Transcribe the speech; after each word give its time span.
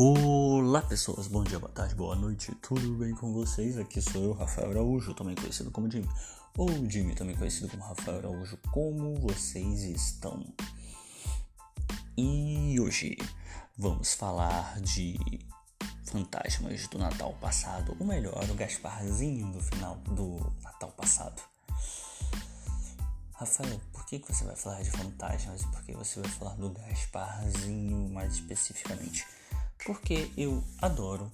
Olá 0.00 0.80
pessoas, 0.80 1.26
bom 1.26 1.42
dia, 1.42 1.58
boa 1.58 1.72
tarde, 1.72 1.92
boa 1.96 2.14
noite, 2.14 2.54
tudo 2.62 2.94
bem 2.94 3.12
com 3.16 3.32
vocês? 3.32 3.76
Aqui 3.76 4.00
sou 4.00 4.26
eu, 4.26 4.32
Rafael 4.32 4.70
Araújo, 4.70 5.12
também 5.12 5.34
conhecido 5.34 5.72
como 5.72 5.90
Jimmy, 5.90 6.08
ou 6.56 6.68
Jimmy, 6.88 7.16
também 7.16 7.34
conhecido 7.34 7.68
como 7.68 7.82
Rafael 7.82 8.18
Araújo. 8.18 8.56
Como 8.70 9.16
vocês 9.16 9.82
estão? 9.82 10.54
E 12.16 12.78
hoje 12.78 13.18
vamos 13.76 14.14
falar 14.14 14.80
de 14.82 15.18
fantasmas 16.04 16.86
do 16.86 16.96
Natal 16.96 17.34
passado, 17.40 17.96
ou 17.98 18.06
melhor, 18.06 18.48
o 18.48 18.54
Gasparzinho 18.54 19.50
do 19.50 19.60
final 19.60 19.96
do 19.96 20.38
Natal 20.62 20.92
passado. 20.92 21.42
Rafael, 23.32 23.80
por 23.92 24.06
que, 24.06 24.20
que 24.20 24.32
você 24.32 24.44
vai 24.44 24.54
falar 24.54 24.80
de 24.80 24.92
fantasmas 24.92 25.62
e 25.62 25.66
por 25.66 25.82
que 25.82 25.92
você 25.92 26.20
vai 26.20 26.30
falar 26.30 26.54
do 26.54 26.70
Gasparzinho 26.70 28.08
mais 28.10 28.34
especificamente? 28.34 29.26
Porque 29.84 30.30
eu 30.36 30.62
adoro 30.80 31.30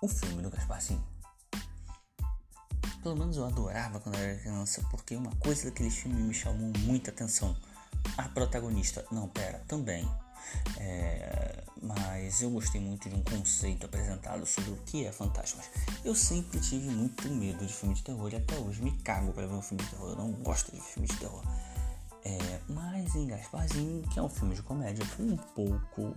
o 0.00 0.08
filme 0.08 0.42
do 0.42 0.50
Gasparzinho. 0.50 1.02
Pelo 3.02 3.16
menos 3.16 3.36
eu 3.36 3.44
adorava 3.44 4.00
quando 4.00 4.16
eu 4.16 4.22
era 4.22 4.38
criança, 4.38 4.82
porque 4.90 5.14
uma 5.14 5.34
coisa 5.36 5.64
daquele 5.64 5.90
filme 5.90 6.22
me 6.22 6.32
chamou 6.32 6.72
muita 6.80 7.10
atenção. 7.10 7.54
A 8.16 8.28
protagonista, 8.28 9.04
não, 9.10 9.28
pera, 9.28 9.62
também. 9.68 10.08
É, 10.78 11.64
mas 11.82 12.40
eu 12.42 12.50
gostei 12.50 12.80
muito 12.80 13.08
de 13.08 13.14
um 13.14 13.22
conceito 13.22 13.86
apresentado 13.86 14.46
sobre 14.46 14.70
o 14.70 14.76
que 14.78 15.04
é 15.04 15.12
fantasmas. 15.12 15.70
Eu 16.04 16.14
sempre 16.14 16.60
tive 16.60 16.88
muito 16.88 17.28
medo 17.28 17.64
de 17.66 17.72
filme 17.72 17.94
de 17.94 18.02
terror 18.02 18.32
e 18.32 18.36
até 18.36 18.56
hoje 18.56 18.82
me 18.82 18.92
cago 18.98 19.32
para 19.32 19.46
ver 19.46 19.54
um 19.54 19.62
filme 19.62 19.82
de 19.82 19.90
terror. 19.90 20.10
Eu 20.10 20.16
não 20.16 20.32
gosto 20.32 20.72
de 20.72 20.80
filme 20.80 21.08
de 21.08 21.16
terror. 21.16 21.42
É, 22.24 22.60
mas 22.68 23.14
em 23.14 23.26
Gasparzinho, 23.26 24.02
que 24.08 24.18
é 24.18 24.22
um 24.22 24.30
filme 24.30 24.54
de 24.54 24.62
comédia, 24.62 25.04
foi 25.04 25.26
um 25.26 25.36
pouco 25.36 26.14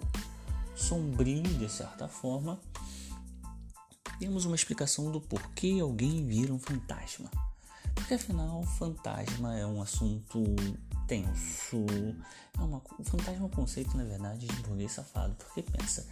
sombrio 0.78 1.44
de 1.44 1.70
certa 1.70 2.08
forma, 2.08 2.60
temos 4.20 4.46
uma 4.46 4.56
explicação 4.56 5.12
do 5.12 5.20
porquê 5.20 5.80
alguém 5.82 6.26
vira 6.26 6.54
um 6.54 6.60
fantasma. 6.60 7.30
Porque 7.94 8.14
afinal, 8.14 8.64
fantasma 8.64 9.58
é 9.58 9.66
um 9.66 9.82
assunto 9.82 10.44
tenso. 11.08 11.86
É 12.58 12.62
uma, 12.62 12.82
o 12.98 13.04
fantasma 13.04 13.44
é 13.44 13.46
um 13.46 13.50
conceito, 13.50 13.98
na 13.98 14.04
verdade, 14.04 14.46
de 14.46 14.62
burguês 14.62 14.92
safado. 14.92 15.36
Porque 15.36 15.64
pensa, 15.64 16.08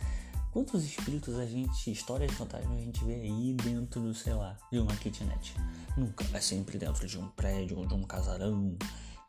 quantos 0.51 0.83
espíritos 0.83 1.37
a 1.37 1.45
gente, 1.45 1.91
histórias 1.91 2.31
de 2.31 2.37
fantasma 2.37 2.73
a 2.73 2.79
gente 2.79 3.03
vê 3.05 3.15
aí 3.15 3.53
dentro 3.53 4.13
sei 4.13 4.33
lá, 4.33 4.57
de 4.71 4.79
uma 4.79 4.95
kitnet? 4.95 5.55
Nunca, 5.95 6.25
é 6.33 6.41
sempre 6.41 6.77
dentro 6.77 7.07
de 7.07 7.19
um 7.19 7.27
prédio 7.29 7.77
ou 7.77 7.85
de 7.85 7.93
um 7.93 8.03
casarão 8.03 8.75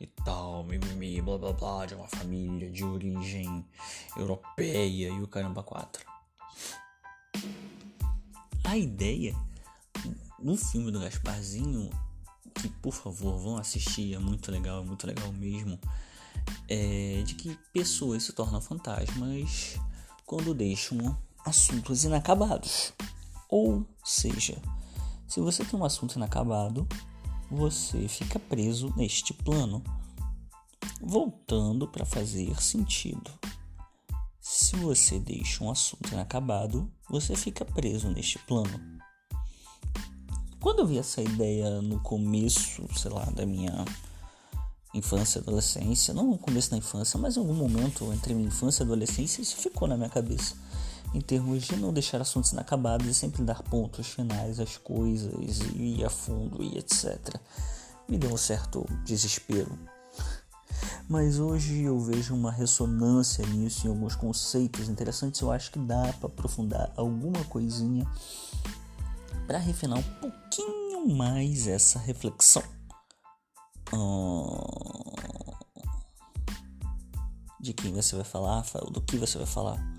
e 0.00 0.06
tal, 0.06 0.64
mimimi, 0.64 1.20
blá 1.22 1.38
blá 1.38 1.52
blá, 1.52 1.86
de 1.86 1.94
uma 1.94 2.06
família 2.06 2.70
de 2.70 2.84
origem 2.84 3.64
europeia 4.16 5.08
e 5.08 5.22
o 5.22 5.28
caramba 5.28 5.62
4. 5.62 6.04
A 8.64 8.76
ideia 8.76 9.34
no 10.38 10.56
filme 10.56 10.90
do 10.90 11.00
Gasparzinho, 11.00 11.90
que 12.54 12.68
por 12.68 12.92
favor 12.92 13.38
vão 13.38 13.56
assistir, 13.56 14.14
é 14.14 14.18
muito 14.18 14.50
legal, 14.50 14.82
é 14.82 14.84
muito 14.84 15.06
legal 15.06 15.32
mesmo, 15.32 15.78
é 16.68 17.22
de 17.24 17.34
que 17.34 17.58
pessoas 17.72 18.24
se 18.24 18.32
tornam 18.32 18.60
fantasmas 18.60 19.78
quando 20.24 20.52
deixam 20.52 21.16
assuntos 21.44 22.04
inacabados. 22.04 22.92
Ou 23.48 23.86
seja, 24.04 24.60
se 25.26 25.40
você 25.40 25.64
tem 25.64 25.78
um 25.78 25.84
assunto 25.84 26.16
inacabado, 26.16 26.86
você 27.50 28.08
fica 28.08 28.38
preso 28.38 28.92
neste 28.96 29.32
plano. 29.32 29.82
Voltando 31.00 31.86
para 31.88 32.04
fazer 32.04 32.60
sentido. 32.60 33.30
Se 34.40 34.76
você 34.76 35.18
deixa 35.18 35.64
um 35.64 35.70
assunto 35.70 36.12
inacabado, 36.12 36.90
você 37.08 37.34
fica 37.36 37.64
preso 37.64 38.08
neste 38.10 38.38
plano. 38.40 38.80
Quando 40.60 40.80
eu 40.80 40.86
vi 40.86 40.98
essa 40.98 41.20
ideia 41.20 41.80
no 41.82 42.00
começo, 42.00 42.86
sei 42.96 43.10
lá, 43.10 43.24
da 43.26 43.44
minha 43.44 43.84
infância 44.94 45.40
adolescência, 45.40 46.14
não 46.14 46.30
no 46.30 46.38
começo 46.38 46.70
da 46.70 46.76
infância, 46.76 47.18
mas 47.18 47.36
em 47.36 47.40
algum 47.40 47.54
momento 47.54 48.12
entre 48.12 48.34
minha 48.34 48.48
infância 48.48 48.82
e 48.82 48.86
adolescência, 48.86 49.42
isso 49.42 49.56
ficou 49.56 49.86
na 49.86 49.96
minha 49.96 50.08
cabeça 50.08 50.56
em 51.14 51.20
termos 51.20 51.64
de 51.64 51.76
não 51.76 51.92
deixar 51.92 52.20
assuntos 52.20 52.52
inacabados 52.52 53.06
e 53.06 53.14
sempre 53.14 53.42
dar 53.42 53.62
pontos 53.62 54.08
finais 54.08 54.60
às 54.60 54.76
coisas 54.76 55.60
e 55.74 55.98
ir 55.98 56.04
a 56.04 56.10
fundo 56.10 56.62
e 56.62 56.78
etc. 56.78 57.40
Me 58.08 58.18
deu 58.18 58.32
um 58.32 58.36
certo 58.36 58.86
desespero. 59.04 59.76
Mas 61.08 61.38
hoje 61.38 61.82
eu 61.82 62.00
vejo 62.00 62.34
uma 62.34 62.50
ressonância 62.50 63.46
nisso 63.46 63.86
em 63.86 63.90
alguns 63.90 64.16
conceitos 64.16 64.88
interessantes. 64.88 65.40
Eu 65.40 65.52
acho 65.52 65.70
que 65.70 65.78
dá 65.78 66.12
para 66.14 66.26
aprofundar 66.26 66.92
alguma 66.96 67.42
coisinha 67.44 68.06
para 69.46 69.58
refinar 69.58 69.98
um 69.98 70.02
pouquinho 70.02 71.08
mais 71.16 71.66
essa 71.68 71.98
reflexão. 71.98 72.62
De 77.60 77.72
quem 77.72 77.92
você 77.92 78.16
vai 78.16 78.24
falar? 78.24 78.64
Do 78.90 79.00
que 79.00 79.16
você 79.16 79.38
vai 79.38 79.46
falar? 79.46 79.95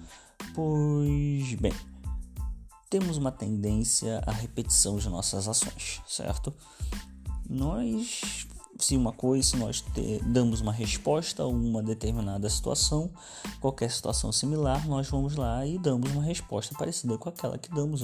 Pois 0.53 1.53
bem, 1.55 1.73
temos 2.89 3.17
uma 3.17 3.31
tendência 3.31 4.21
à 4.25 4.31
repetição 4.31 4.97
de 4.97 5.09
nossas 5.09 5.47
ações, 5.47 6.01
certo? 6.07 6.53
Nós, 7.49 8.47
se 8.79 8.95
uma 8.95 9.11
coisa, 9.11 9.49
se 9.49 9.57
nós 9.57 9.83
damos 10.25 10.61
uma 10.61 10.71
resposta 10.71 11.43
a 11.43 11.47
uma 11.47 11.83
determinada 11.83 12.49
situação, 12.49 13.11
qualquer 13.59 13.91
situação 13.91 14.31
similar, 14.31 14.87
nós 14.87 15.09
vamos 15.09 15.35
lá 15.35 15.65
e 15.65 15.77
damos 15.77 16.11
uma 16.11 16.23
resposta 16.23 16.75
parecida 16.75 17.17
com 17.17 17.29
aquela 17.29 17.57
que 17.57 17.69
damos, 17.69 18.01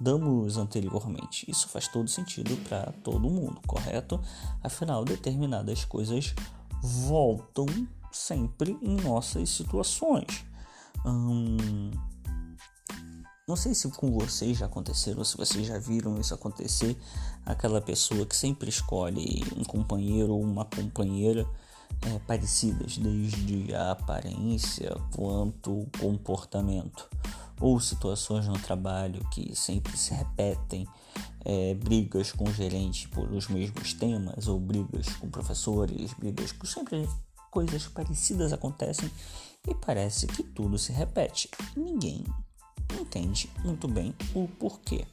damos 0.00 0.56
anteriormente. 0.56 1.50
Isso 1.50 1.68
faz 1.68 1.88
todo 1.88 2.08
sentido 2.08 2.56
para 2.68 2.92
todo 3.02 3.30
mundo, 3.30 3.60
correto? 3.66 4.20
Afinal, 4.62 5.04
determinadas 5.04 5.84
coisas 5.84 6.34
voltam 6.80 7.66
sempre 8.12 8.78
em 8.80 8.96
nossas 8.96 9.50
situações. 9.50 10.44
Não 13.48 13.54
sei 13.54 13.74
se 13.74 13.88
com 13.90 14.10
vocês 14.10 14.58
já 14.58 14.66
aconteceram, 14.66 15.22
se 15.22 15.36
vocês 15.36 15.66
já 15.66 15.78
viram 15.78 16.18
isso 16.18 16.34
acontecer. 16.34 16.96
Aquela 17.44 17.80
pessoa 17.80 18.26
que 18.26 18.34
sempre 18.34 18.68
escolhe 18.68 19.44
um 19.56 19.62
companheiro 19.62 20.34
ou 20.34 20.42
uma 20.42 20.64
companheira 20.64 21.46
é, 22.02 22.18
parecidas, 22.26 22.98
desde 22.98 23.72
a 23.72 23.92
aparência 23.92 24.96
quanto 25.14 25.82
o 25.82 25.90
comportamento. 25.98 27.08
Ou 27.60 27.78
situações 27.80 28.48
no 28.48 28.58
trabalho 28.58 29.24
que 29.30 29.54
sempre 29.54 29.96
se 29.96 30.12
repetem, 30.12 30.86
é, 31.44 31.72
brigas 31.74 32.32
com 32.32 32.44
o 32.44 32.52
gerente 32.52 33.08
por 33.08 33.30
os 33.30 33.46
mesmos 33.46 33.94
temas, 33.94 34.48
ou 34.48 34.58
brigas 34.58 35.08
com 35.16 35.30
professores, 35.30 36.12
brigas 36.14 36.50
com 36.50 36.66
sempre 36.66 37.08
coisas 37.50 37.86
parecidas 37.86 38.52
acontecem 38.52 39.10
e 39.66 39.74
parece 39.74 40.26
que 40.26 40.42
tudo 40.42 40.78
se 40.78 40.92
repete. 40.92 41.50
Ninguém 41.76 42.24
entende 43.00 43.50
muito 43.64 43.88
bem 43.88 44.14
o 44.34 44.46
porquê. 44.46 45.04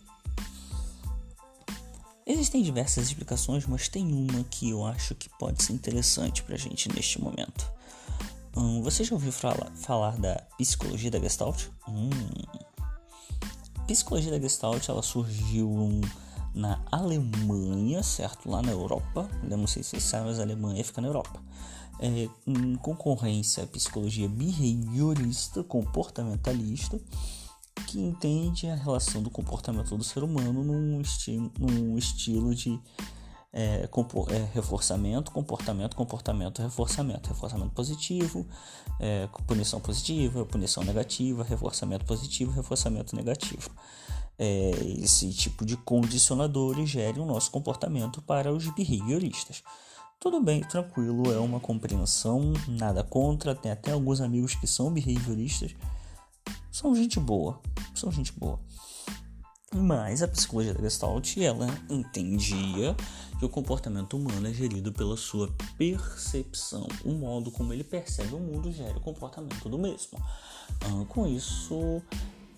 Existem 2.26 2.64
diversas 2.64 3.08
explicações, 3.08 3.66
mas 3.66 3.90
tem 3.90 4.14
uma 4.14 4.44
que 4.46 4.70
eu 4.70 4.86
acho 4.86 5.14
que 5.14 5.30
pode 5.38 5.62
ser 5.62 5.74
interessante 5.74 6.42
para 6.42 6.56
a 6.56 6.58
gente 6.58 6.88
neste 6.94 7.20
momento. 7.22 7.70
Hum, 8.56 8.82
você 8.82 9.04
já 9.04 9.14
ouviu 9.14 9.32
falar, 9.32 9.72
falar 9.76 10.18
da 10.18 10.36
psicologia 10.58 11.12
da 11.12 11.20
Gestalt? 11.20 11.66
Hum. 11.88 12.10
Psicologia 13.88 14.32
da 14.32 14.40
Gestalt 14.40 14.88
ela 14.88 15.02
surgiu 15.02 15.70
na 16.54 16.82
Alemanha, 16.92 18.04
certo? 18.04 18.50
Lá 18.50 18.62
na 18.62 18.72
Europa. 18.72 19.28
Eu 19.50 19.58
não 19.58 19.68
sei 19.68 19.84
se 19.84 19.92
vocês 19.92 20.04
sabem, 20.04 20.28
mas 20.28 20.40
a 20.40 20.44
Alemanha 20.44 20.84
fica 20.84 21.02
na 21.02 21.08
Europa 21.08 21.42
é, 22.00 22.30
em 22.46 22.76
concorrência 22.76 23.64
à 23.64 23.68
psicologia 23.68 24.28
behaviorista 24.28 25.64
comportamentalista, 25.64 27.00
que 27.88 28.00
entende 28.00 28.68
a 28.68 28.76
relação 28.76 29.22
do 29.22 29.30
comportamento 29.30 29.96
do 29.98 30.04
ser 30.04 30.24
humano 30.24 30.64
num, 30.64 31.02
esti 31.02 31.38
num 31.60 31.98
estilo 31.98 32.54
de 32.54 32.80
é, 33.54 33.88
é, 33.88 34.50
reforçamento, 34.52 35.32
comportamento, 35.32 35.96
comportamento, 35.96 36.62
reforçamento, 36.62 37.30
reforçamento 37.30 37.70
positivo, 37.70 38.48
é, 39.00 39.30
punição 39.46 39.80
positiva, 39.80 40.44
punição 40.44 40.84
negativa, 40.84 41.44
reforçamento 41.44 42.04
positivo, 42.04 42.52
reforçamento 42.52 43.16
negativo. 43.16 43.70
É, 44.40 44.72
esse 44.98 45.32
tipo 45.32 45.64
de 45.64 45.78
condicionadores 45.78 46.90
gere 46.90 47.20
o 47.20 47.26
nosso 47.26 47.52
comportamento 47.52 48.22
para 48.24 48.52
os 48.52 48.68
behavioristas. 48.70 49.62
Tudo 50.20 50.42
bem, 50.42 50.62
tranquilo, 50.62 51.32
é 51.32 51.38
uma 51.38 51.60
compreensão, 51.60 52.54
nada 52.68 53.04
contra. 53.04 53.54
Tem 53.54 53.72
até 53.72 53.92
alguns 53.92 54.20
amigos 54.20 54.56
que 54.56 54.66
são 54.66 54.92
behavioristas. 54.92 55.76
São 56.72 56.96
gente 56.96 57.20
boa, 57.20 57.62
são 57.94 58.12
gente 58.12 58.32
boa. 58.32 58.60
Mas 59.76 60.22
a 60.22 60.28
psicologia 60.28 60.74
da 60.74 60.82
Gestalt, 60.82 61.36
ela 61.38 61.68
entendia 61.90 62.96
que 63.40 63.46
o 63.46 63.50
comportamento 63.50 64.16
humano 64.16 64.48
é 64.48 64.54
gerido 64.54 64.94
pela 64.94 65.18
sua 65.18 65.52
percepção. 65.78 66.88
O 67.04 67.12
modo 67.12 67.50
como 67.50 67.74
ele 67.74 67.84
percebe 67.84 68.36
o 68.36 68.40
mundo 68.40 68.72
gera 68.72 68.96
o 68.96 69.02
comportamento 69.02 69.68
do 69.68 69.80
mesmo. 69.80 70.22
Ah, 70.82 71.06
com 71.10 71.26
isso, 71.26 72.04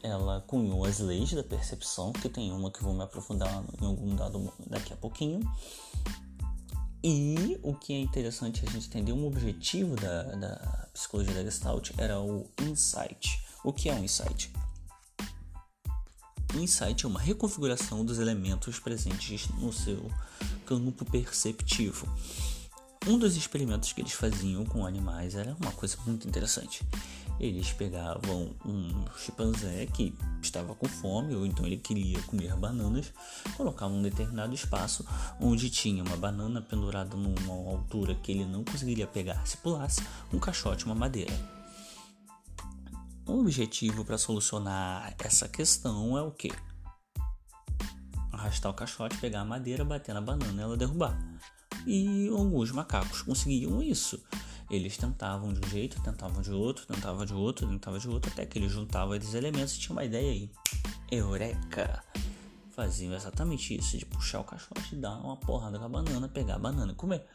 ela 0.04 0.44
cunhou 0.46 0.84
as 0.84 1.00
leis 1.00 1.32
da 1.32 1.44
percepção, 1.44 2.12
que 2.12 2.28
tem 2.28 2.52
uma 2.52 2.70
que 2.70 2.84
vou 2.84 2.94
me 2.94 3.04
aprofundar 3.04 3.64
em 3.82 3.86
algum 3.86 4.14
dado 4.14 4.52
daqui 4.68 4.92
a 4.92 4.98
pouquinho. 4.98 5.40
E 7.02 7.58
o 7.64 7.74
que 7.74 7.94
é 7.94 8.00
interessante 8.00 8.66
a 8.68 8.72
gente 8.72 8.88
entender, 8.88 9.14
um 9.14 9.26
objetivo 9.26 9.96
da, 9.96 10.24
da 10.36 10.88
psicologia 10.94 11.34
da 11.34 11.44
Gestalt 11.44 11.92
era 11.98 12.20
o 12.20 12.46
insight. 12.62 13.42
O 13.64 13.72
que 13.72 13.90
é 13.90 13.94
um 13.94 14.04
insight? 14.04 14.52
Insight 16.56 17.06
é 17.06 17.07
uma 17.07 17.19
reconfiguração 17.19 18.06
dos 18.06 18.19
elementos 18.19 18.80
presentes 18.80 19.48
no 19.60 19.74
seu 19.74 20.12
campo 20.66 21.06
perceptivo. 21.06 22.07
Um 23.07 23.19
dos 23.19 23.36
experimentos 23.36 23.94
que 23.94 24.02
eles 24.02 24.13
faziam 24.13 24.66
com 24.66 24.86
animais 24.86 25.36
era 25.36 25.56
uma 25.62 25.72
coisa 25.72 25.98
muito 26.06 26.28
interessante. 26.28 26.81
Eles 27.40 27.72
pegavam 27.72 28.56
um 28.66 29.06
chimpanzé 29.18 29.86
que 29.88 30.13
estava 30.42 30.74
com 30.74 30.88
fome 30.88 31.36
ou 31.36 31.46
então 31.46 31.66
ele 31.66 31.78
queria 31.78 32.19
comer 32.24 32.56
bananas, 32.56 33.13
colocavam 33.58 33.98
um 33.98 34.01
determinado 34.01 34.54
espaço 34.54 35.06
onde 35.40 35.69
tinha 35.69 36.04
uma 36.04 36.18
banana 36.18 36.62
pendurada 36.62 37.16
numa 37.16 37.72
altura 37.72 38.16
que 38.16 38.31
ele 38.31 38.46
não 38.46 38.63
conseguiria 38.63 39.06
pegar 39.06 39.46
se 39.46 39.58
pulasse, 39.58 40.01
um 40.34 40.40
caixote, 40.40 40.86
uma 40.86 40.96
madeira. 40.96 41.55
O 43.25 43.39
objetivo 43.39 44.06
para 44.06 44.18
solucionar 44.18 45.16
essa 45.19 45.48
questão 45.48 46.18
é 46.18 46.22
o 46.22 46.31
que? 46.31 46.51
Arrastar 48.31 48.72
o 48.72 48.75
caixote, 48.75 49.18
pegar 49.18 49.42
a 49.42 49.45
madeira, 49.45 49.83
bater 49.83 50.13
na 50.13 50.22
banana 50.22 50.62
e 50.62 50.63
ela 50.63 50.77
derrubar 50.77 51.18
e 51.86 52.27
alguns 52.30 52.72
macacos 52.72 53.22
conseguiam 53.22 53.81
isso. 53.81 54.22
Eles 54.69 54.98
tentavam 54.98 55.54
de 55.54 55.66
um 55.66 55.69
jeito, 55.69 56.01
tentavam 56.01 56.42
de 56.42 56.51
outro, 56.51 56.86
tentavam 56.88 57.25
de 57.25 57.33
outro, 57.33 57.68
tentavam 57.68 58.00
de 58.00 58.10
outro, 58.10 58.31
até 58.31 58.45
que 58.45 58.57
eles 58.57 58.72
juntavam 58.72 59.16
esses 59.16 59.33
elementos 59.36 59.75
e 59.75 59.80
tinham 59.80 59.95
uma 59.95 60.04
ideia 60.04 60.31
aí. 60.31 60.50
Eureka! 61.12 62.04
Faziam 62.72 63.13
exatamente 63.13 63.77
isso, 63.77 63.98
de 63.98 64.06
puxar 64.06 64.42
o 64.42 64.44
caixote, 64.44 64.95
dar 64.95 65.18
uma 65.18 65.38
porrada 65.38 65.77
com 65.77 65.86
a 65.86 65.89
banana, 65.89 66.27
pegar 66.27 66.56
a 66.56 66.60
banana 66.60 66.92
e 66.92 66.95
comer. 66.95 67.25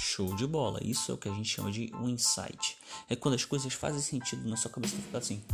Show 0.00 0.34
de 0.34 0.46
bola! 0.46 0.80
Isso 0.82 1.12
é 1.12 1.14
o 1.14 1.18
que 1.18 1.28
a 1.28 1.32
gente 1.32 1.50
chama 1.50 1.70
de 1.70 1.92
um 1.94 2.08
insight. 2.08 2.78
É 3.06 3.14
quando 3.14 3.34
as 3.34 3.44
coisas 3.44 3.74
fazem 3.74 4.00
sentido 4.00 4.48
na 4.48 4.56
sua 4.56 4.70
cabeça 4.70 4.96
e 4.96 5.02
fica 5.02 5.18
assim: 5.18 5.44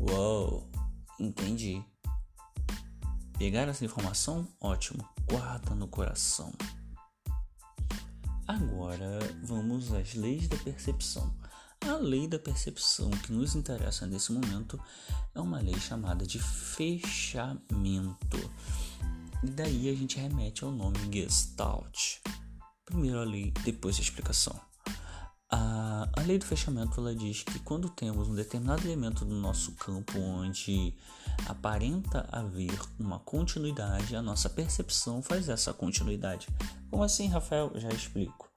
Uou, 0.00 0.68
entendi. 1.18 1.80
Pegar 3.38 3.68
essa 3.68 3.84
informação? 3.84 4.48
Ótimo. 4.60 5.08
Guarda 5.30 5.76
no 5.76 5.86
coração. 5.86 6.52
Agora 8.48 9.20
vamos 9.44 9.92
às 9.92 10.14
leis 10.14 10.48
da 10.48 10.56
percepção. 10.56 11.32
A 11.80 11.94
lei 11.94 12.26
da 12.26 12.38
percepção 12.38 13.10
que 13.10 13.32
nos 13.32 13.54
interessa 13.54 14.06
nesse 14.06 14.32
momento 14.32 14.78
é 15.36 15.40
uma 15.40 15.60
lei 15.60 15.78
chamada 15.78 16.26
de 16.26 16.40
fechamento. 16.40 17.70
E 19.44 19.50
daí 19.50 19.88
a 19.88 19.94
gente 19.94 20.18
remete 20.18 20.64
ao 20.64 20.72
nome 20.72 20.98
Gestalt. 21.12 22.18
Primeiro 22.84 23.18
a 23.18 23.24
lei, 23.24 23.52
depois 23.64 23.98
a 23.98 24.02
explicação. 24.02 24.60
A, 25.50 26.08
a 26.12 26.20
lei 26.22 26.38
do 26.38 26.44
fechamento 26.44 27.00
ela 27.00 27.14
diz 27.14 27.42
que 27.42 27.58
quando 27.60 27.88
temos 27.88 28.28
um 28.28 28.34
determinado 28.34 28.86
elemento 28.86 29.24
do 29.24 29.34
nosso 29.34 29.72
campo 29.72 30.18
onde 30.18 30.94
aparenta 31.46 32.28
haver 32.30 32.78
uma 32.98 33.18
continuidade, 33.20 34.16
a 34.16 34.22
nossa 34.22 34.50
percepção 34.50 35.22
faz 35.22 35.48
essa 35.48 35.72
continuidade. 35.72 36.48
Como 36.90 37.02
assim, 37.02 37.28
Rafael? 37.28 37.72
Já 37.76 37.88
explico. 37.88 38.50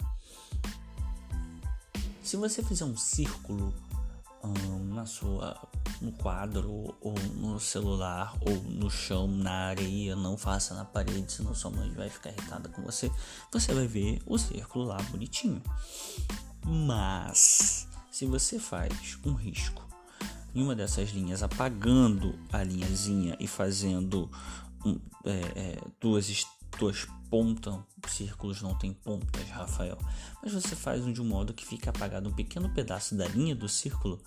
Se 2.21 2.35
você 2.35 2.61
fizer 2.61 2.83
um 2.83 2.97
círculo 2.97 3.73
hum, 4.43 4.93
na 4.93 5.05
sua 5.05 5.55
no 6.01 6.11
quadro 6.11 6.95
ou 7.01 7.13
no 7.35 7.59
celular 7.59 8.35
ou 8.41 8.55
no 8.63 8.89
chão, 8.89 9.27
na 9.27 9.69
areia, 9.69 10.15
não 10.15 10.37
faça 10.37 10.75
na 10.75 10.85
parede, 10.85 11.31
senão 11.31 11.55
sua 11.55 11.71
mãe 11.71 11.91
vai 11.91 12.09
ficar 12.09 12.29
irritada 12.29 12.69
com 12.69 12.81
você. 12.81 13.11
Você 13.51 13.73
vai 13.73 13.87
ver 13.87 14.21
o 14.25 14.37
círculo 14.37 14.85
lá 14.85 14.97
bonitinho. 15.09 15.61
Mas 16.63 17.87
se 18.11 18.25
você 18.25 18.59
faz 18.59 19.17
um 19.25 19.33
risco 19.33 19.85
em 20.53 20.61
uma 20.61 20.75
dessas 20.75 21.09
linhas, 21.11 21.43
apagando 21.43 22.37
a 22.51 22.63
linhazinha 22.63 23.37
e 23.39 23.47
fazendo 23.47 24.29
um, 24.85 24.99
é, 25.23 25.31
é, 25.55 25.81
duas, 25.99 26.45
duas 26.79 27.07
pontas, 27.29 27.75
círculos 28.07 28.61
não 28.61 28.77
tem 28.77 28.93
pontas, 28.93 29.47
Rafael, 29.49 29.97
mas 30.41 30.53
você 30.53 30.75
faz 30.75 31.05
de 31.05 31.21
um 31.21 31.25
modo 31.25 31.53
que 31.53 31.65
fica 31.65 31.89
apagado 31.89 32.29
um 32.29 32.33
pequeno 32.33 32.69
pedaço 32.69 33.15
da 33.15 33.27
linha 33.27 33.55
do 33.55 33.67
círculo. 33.67 34.21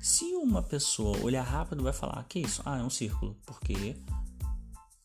Se 0.00 0.24
uma 0.34 0.62
pessoa 0.62 1.18
olhar 1.18 1.42
rápido, 1.42 1.82
vai 1.82 1.92
falar: 1.92 2.20
ah, 2.20 2.24
que 2.24 2.40
isso? 2.40 2.62
Ah, 2.64 2.78
é 2.78 2.82
um 2.82 2.90
círculo, 2.90 3.36
porque 3.46 3.96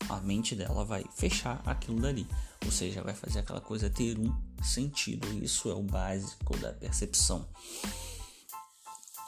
a 0.08 0.20
mente 0.20 0.54
dela 0.54 0.84
vai 0.84 1.04
fechar 1.14 1.62
aquilo 1.64 2.00
dali, 2.00 2.26
ou 2.64 2.70
seja, 2.70 3.02
vai 3.02 3.14
fazer 3.14 3.38
aquela 3.38 3.60
coisa 3.60 3.88
ter 3.88 4.18
um 4.18 4.34
sentido. 4.62 5.26
Isso 5.42 5.70
é 5.70 5.74
o 5.74 5.82
básico 5.82 6.56
da 6.58 6.72
percepção. 6.72 7.48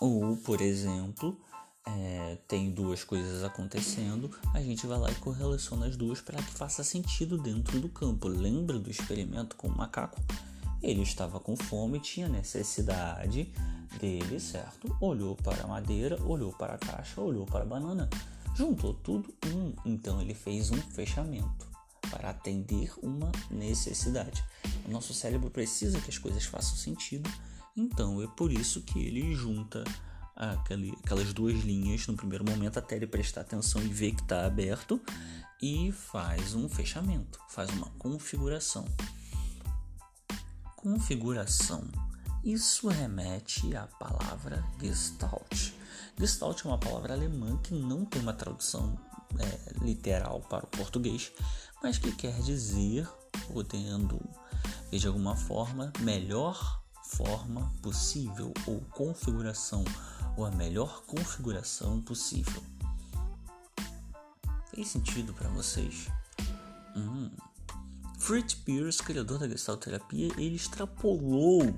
Ou, 0.00 0.36
por 0.38 0.60
exemplo, 0.60 1.40
é, 1.86 2.38
tem 2.46 2.70
duas 2.70 3.04
coisas 3.04 3.42
acontecendo, 3.42 4.30
a 4.54 4.60
gente 4.60 4.86
vai 4.86 4.98
lá 4.98 5.10
e 5.10 5.14
correlaciona 5.16 5.86
as 5.86 5.96
duas 5.96 6.20
para 6.20 6.42
que 6.42 6.52
faça 6.52 6.84
sentido 6.84 7.36
dentro 7.38 7.80
do 7.80 7.88
campo. 7.88 8.28
Lembra 8.28 8.78
do 8.78 8.90
experimento 8.90 9.56
com 9.56 9.68
o 9.68 9.76
macaco? 9.76 10.20
Ele 10.82 11.02
estava 11.02 11.38
com 11.38 11.56
fome, 11.56 12.00
tinha 12.00 12.28
necessidade 12.28 13.52
dele, 14.00 14.40
certo? 14.40 14.96
Olhou 15.00 15.36
para 15.36 15.62
a 15.62 15.66
madeira, 15.66 16.20
olhou 16.24 16.52
para 16.52 16.74
a 16.74 16.78
caixa, 16.78 17.20
olhou 17.20 17.46
para 17.46 17.62
a 17.62 17.66
banana 17.66 18.08
juntou 18.54 18.94
tudo 18.94 19.32
um, 19.46 19.74
então 19.84 20.20
ele 20.20 20.34
fez 20.34 20.70
um 20.70 20.76
fechamento 20.76 21.70
para 22.10 22.30
atender 22.30 22.92
uma 23.02 23.32
necessidade. 23.50 24.44
O 24.86 24.90
nosso 24.90 25.14
cérebro 25.14 25.50
precisa 25.50 26.00
que 26.00 26.10
as 26.10 26.18
coisas 26.18 26.44
façam 26.44 26.76
sentido, 26.76 27.30
então 27.76 28.22
é 28.22 28.26
por 28.26 28.52
isso 28.52 28.82
que 28.82 28.98
ele 28.98 29.34
junta 29.34 29.82
aquelas 30.34 31.32
duas 31.32 31.62
linhas 31.62 32.06
no 32.06 32.16
primeiro 32.16 32.44
momento 32.44 32.78
até 32.78 32.96
ele 32.96 33.06
prestar 33.06 33.42
atenção 33.42 33.82
e 33.82 33.88
ver 33.88 34.12
que 34.12 34.22
está 34.22 34.46
aberto 34.46 35.00
e 35.60 35.92
faz 35.92 36.54
um 36.54 36.68
fechamento, 36.68 37.38
faz 37.48 37.70
uma 37.70 37.86
configuração. 37.98 38.84
Configuração. 40.76 41.84
Isso 42.42 42.88
remete 42.88 43.76
à 43.76 43.86
palavra 43.86 44.64
Gestalt. 44.80 45.72
Gestalt 46.18 46.64
é 46.64 46.68
uma 46.68 46.78
palavra 46.78 47.14
alemã 47.14 47.56
que 47.58 47.72
não 47.72 48.04
tem 48.04 48.20
uma 48.20 48.32
tradução 48.32 48.98
é, 49.38 49.84
literal 49.84 50.40
para 50.40 50.64
o 50.64 50.68
português, 50.68 51.30
mas 51.80 51.98
que 51.98 52.10
quer 52.12 52.40
dizer, 52.42 53.08
podendo 53.52 54.20
de 54.98 55.06
alguma 55.06 55.36
forma, 55.36 55.92
melhor 56.00 56.81
forma 57.16 57.70
possível 57.82 58.52
ou 58.66 58.80
configuração, 58.90 59.84
ou 60.36 60.44
a 60.44 60.50
melhor 60.50 61.02
configuração 61.06 62.00
possível. 62.00 62.62
Fez 64.74 64.88
sentido 64.88 65.34
para 65.34 65.48
vocês? 65.50 66.08
Hum. 66.96 67.30
Fritz 68.18 68.54
Pierce, 68.54 69.02
criador 69.02 69.38
da 69.38 69.48
Gestalt 69.48 69.82
terapia, 69.82 70.32
ele 70.38 70.56
extrapolou 70.56 71.74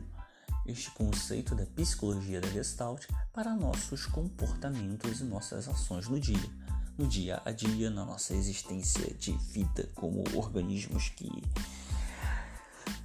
este 0.66 0.90
conceito 0.92 1.54
da 1.54 1.66
psicologia 1.66 2.40
da 2.40 2.48
Gestalt 2.48 3.06
para 3.32 3.54
nossos 3.54 4.06
comportamentos 4.06 5.20
e 5.20 5.24
nossas 5.24 5.68
ações 5.68 6.08
no 6.08 6.20
dia, 6.20 6.50
no 6.96 7.06
dia 7.06 7.42
a 7.44 7.50
dia, 7.50 7.90
na 7.90 8.04
nossa 8.04 8.34
existência 8.34 9.12
de 9.14 9.32
vida 9.32 9.88
como 9.94 10.22
organismos 10.34 11.08
que 11.08 11.30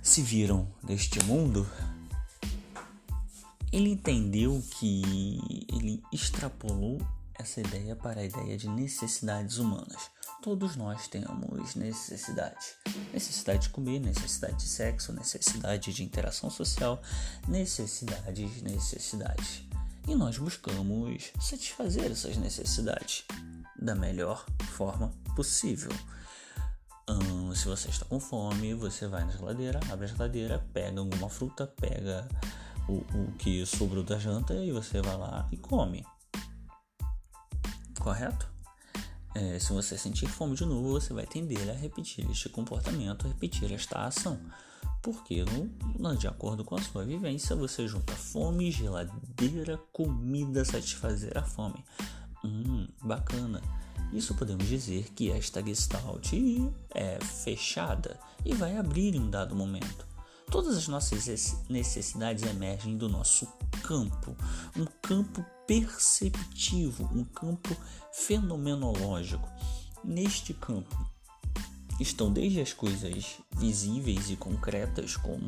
se 0.01 0.21
viram 0.21 0.67
neste 0.83 1.23
mundo. 1.23 1.67
Ele 3.71 3.89
entendeu 3.91 4.63
que 4.79 5.65
ele 5.71 6.01
extrapolou 6.11 6.99
essa 7.35 7.61
ideia 7.61 7.95
para 7.95 8.21
a 8.21 8.25
ideia 8.25 8.57
de 8.57 8.67
necessidades 8.67 9.57
humanas 9.57 10.09
todos 10.41 10.75
nós 10.75 11.07
temos 11.07 11.75
necessidades. 11.75 12.75
Necessidade 13.13 13.63
de 13.63 13.69
comer, 13.69 13.99
necessidade 13.99 14.57
de 14.57 14.67
sexo, 14.67 15.13
necessidade 15.13 15.93
de 15.93 16.03
interação 16.03 16.49
social, 16.49 17.01
necessidades, 17.47 18.61
necessidades. 18.61 19.63
E 20.07 20.15
nós 20.15 20.37
buscamos 20.37 21.31
satisfazer 21.39 22.11
essas 22.11 22.37
necessidades 22.37 23.25
da 23.77 23.95
melhor 23.95 24.45
forma 24.71 25.13
possível. 25.35 25.91
Hum, 27.09 27.53
se 27.53 27.65
você 27.65 27.89
está 27.89 28.05
com 28.05 28.19
fome, 28.19 28.73
você 28.73 29.07
vai 29.07 29.25
na 29.25 29.31
geladeira, 29.31 29.79
abre 29.89 30.05
a 30.05 30.07
geladeira, 30.07 30.65
pega 30.73 30.99
alguma 30.99 31.29
fruta, 31.29 31.67
pega 31.67 32.27
o, 32.89 33.05
o 33.17 33.31
que 33.37 33.65
sobrou 33.65 34.03
da 34.03 34.17
janta 34.17 34.53
e 34.55 34.71
você 34.71 35.01
vai 35.01 35.15
lá 35.15 35.47
e 35.51 35.57
come. 35.57 36.05
Correto? 37.99 38.49
É, 39.35 39.59
se 39.59 39.71
você 39.71 39.97
sentir 39.97 40.27
fome 40.27 40.55
de 40.55 40.65
novo, 40.65 40.89
você 40.99 41.13
vai 41.13 41.27
tender 41.27 41.69
a 41.69 41.73
repetir 41.73 42.29
este 42.31 42.49
comportamento, 42.49 43.27
repetir 43.27 43.71
esta 43.71 44.05
ação. 44.05 44.39
Porque, 45.01 45.45
no, 45.97 46.17
de 46.17 46.27
acordo 46.27 46.65
com 46.65 46.75
a 46.75 46.81
sua 46.81 47.05
vivência, 47.05 47.55
você 47.55 47.87
junta 47.87 48.13
fome, 48.13 48.71
geladeira, 48.71 49.77
comida, 49.93 50.65
satisfazer 50.65 51.37
a 51.37 51.43
fome. 51.43 51.85
Hum, 52.43 52.87
bacana. 53.03 53.61
Isso 54.11 54.33
podemos 54.33 54.65
dizer 54.65 55.13
que 55.13 55.29
esta 55.29 55.61
gestalt 55.61 56.33
é 56.95 57.19
fechada 57.19 58.19
e 58.43 58.55
vai 58.55 58.75
abrir 58.75 59.13
em 59.13 59.19
um 59.19 59.29
dado 59.29 59.55
momento. 59.55 60.08
Todas 60.49 60.75
as 60.75 60.87
nossas 60.87 61.55
necessidades 61.69 62.43
emergem 62.43 62.97
do 62.97 63.07
nosso 63.07 63.47
campo, 63.83 64.35
um 64.75 64.85
campo 65.01 65.45
perceptivo, 65.67 67.07
um 67.13 67.23
campo 67.23 67.75
fenomenológico. 68.11 69.47
Neste 70.03 70.55
campo 70.55 70.97
estão 71.99 72.33
desde 72.33 72.61
as 72.61 72.73
coisas 72.73 73.37
visíveis 73.55 74.31
e 74.31 74.35
concretas, 74.35 75.15
como, 75.15 75.45